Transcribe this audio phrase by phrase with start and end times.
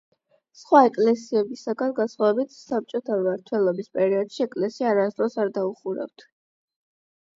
[0.59, 6.27] სხვა ეკლესიებისაგან განსხვავებით საბჭოთა მმართველობის პერიოდში ეკლესია არასოდეს არ დაუხურავთ.